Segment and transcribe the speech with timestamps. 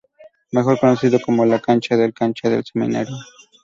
[0.51, 3.15] Mejor conocido como la Cancha del Cancha del Seminario.